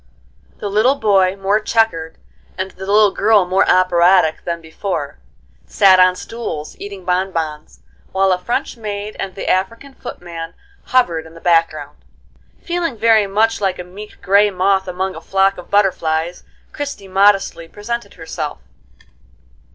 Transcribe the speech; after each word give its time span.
The 0.57 0.67
little 0.67 0.95
boy 0.95 1.35
more 1.35 1.59
checkered 1.59 2.17
and 2.57 2.71
the 2.71 2.87
little 2.87 3.11
girl 3.11 3.45
more 3.45 3.69
operatic 3.69 4.45
than 4.45 4.59
before, 4.59 5.19
sat 5.67 5.99
on 5.99 6.15
stools 6.15 6.75
eating 6.79 7.05
bonbons, 7.05 7.81
while 8.11 8.31
a 8.31 8.39
French 8.39 8.77
maid 8.77 9.15
and 9.19 9.35
the 9.35 9.47
African 9.47 9.93
footman 9.93 10.55
hovered 10.85 11.27
in 11.27 11.35
the 11.35 11.39
background. 11.39 11.97
[Illustration: 11.97 12.15
MRS. 12.15 12.47
SALTONSTALL 12.47 12.53
AND 12.55 12.57
FAMILY.] 12.57 12.67
Feeling 12.67 12.97
very 12.99 13.27
much 13.27 13.61
like 13.61 13.77
a 13.77 13.83
meek 13.83 14.21
gray 14.23 14.49
moth 14.49 14.87
among 14.87 15.15
a 15.15 15.21
flock 15.21 15.59
of 15.59 15.69
butterflies, 15.69 16.43
Christie 16.71 17.07
modestly 17.07 17.67
presented 17.67 18.15
herself. 18.15 18.57